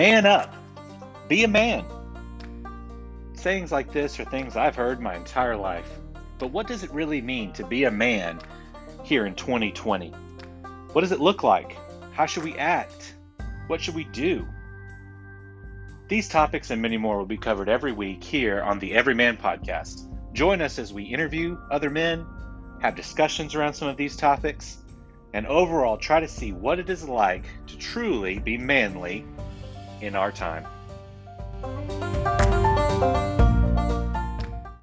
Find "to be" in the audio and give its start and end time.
7.52-7.84